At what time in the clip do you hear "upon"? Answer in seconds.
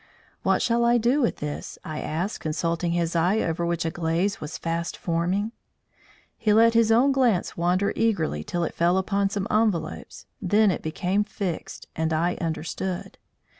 8.97-9.29